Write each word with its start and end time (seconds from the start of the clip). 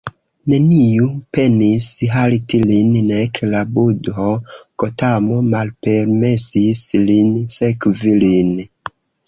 Neniu 0.51 1.09
penis 1.37 1.85
halti 2.13 2.61
lin, 2.71 2.95
nek 3.11 3.39
la 3.53 3.61
budho 3.77 4.27
Gotamo 4.85 5.39
malpermesis 5.53 6.83
lin 7.07 7.33
sekvi 7.61 8.19
lin. 8.29 8.55